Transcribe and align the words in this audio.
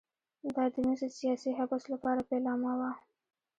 دا 0.55 0.63
د 0.73 0.75
وینز 0.83 1.01
د 1.05 1.07
سیاسي 1.19 1.49
حبس 1.59 1.83
لپاره 1.93 2.27
پیلامه 2.29 2.73
وه 2.79 2.91